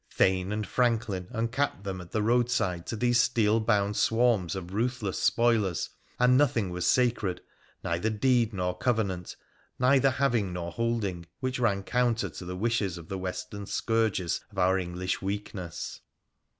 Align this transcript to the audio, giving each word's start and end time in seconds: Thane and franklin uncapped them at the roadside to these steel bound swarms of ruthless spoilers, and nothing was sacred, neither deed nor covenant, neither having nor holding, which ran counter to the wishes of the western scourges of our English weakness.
Thane 0.09 0.51
and 0.51 0.65
franklin 0.65 1.27
uncapped 1.29 1.83
them 1.83 2.01
at 2.01 2.09
the 2.09 2.23
roadside 2.23 2.87
to 2.87 2.95
these 2.95 3.21
steel 3.21 3.59
bound 3.59 3.95
swarms 3.95 4.55
of 4.55 4.73
ruthless 4.73 5.21
spoilers, 5.21 5.91
and 6.19 6.35
nothing 6.35 6.71
was 6.71 6.87
sacred, 6.87 7.39
neither 7.83 8.09
deed 8.09 8.51
nor 8.51 8.75
covenant, 8.75 9.35
neither 9.77 10.09
having 10.09 10.53
nor 10.53 10.71
holding, 10.71 11.27
which 11.39 11.59
ran 11.59 11.83
counter 11.83 12.29
to 12.31 12.45
the 12.45 12.57
wishes 12.57 12.97
of 12.97 13.09
the 13.09 13.19
western 13.19 13.67
scourges 13.67 14.41
of 14.49 14.57
our 14.57 14.79
English 14.79 15.21
weakness. 15.21 16.01